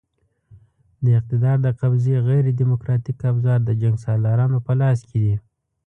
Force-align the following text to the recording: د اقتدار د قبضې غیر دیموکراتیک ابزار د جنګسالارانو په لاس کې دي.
د 1.05 1.05
اقتدار 1.19 1.57
د 1.65 1.67
قبضې 1.79 2.15
غیر 2.27 2.45
دیموکراتیک 2.59 3.17
ابزار 3.31 3.59
د 3.65 3.69
جنګسالارانو 3.81 4.57
په 4.65 4.73
لاس 4.81 4.99
کې 5.09 5.17
دي. 5.23 5.35